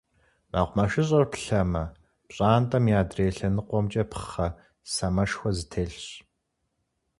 МэкъумэшыщӀэр 0.51 1.25
плъэмэ- 1.31 1.83
пщӀантӀэм 2.27 2.85
и 2.91 2.93
адрей 3.01 3.31
лъэныкъуэмкӀэ 3.35 4.03
пхъэ 4.11 4.47
самэшхуэ 4.93 5.51
зытелъщ. 5.57 6.07